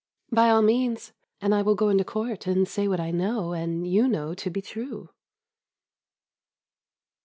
"By 0.31 0.49
all 0.49 0.63
means, 0.63 1.13
and 1.41 1.53
I 1.53 1.61
will 1.61 1.75
go 1.75 1.89
into 1.89 2.03
court 2.03 2.47
and 2.47 2.67
say 2.67 2.87
what 2.87 2.99
I 2.99 3.11
know 3.11 3.53
and 3.53 3.85
you 3.85 4.07
know 4.07 4.33
to 4.33 4.49
be 4.49 4.59
true." 4.59 5.09